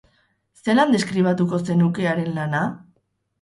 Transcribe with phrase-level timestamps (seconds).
[0.63, 2.65] Zelan deskribatuko zenuke haren lana?